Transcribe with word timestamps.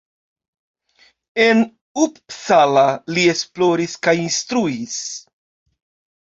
En 1.43 1.61
Uppsala 2.05 2.85
li 3.19 3.27
esploris 3.35 3.95
kaj 4.09 4.15
instruis. 4.23 4.97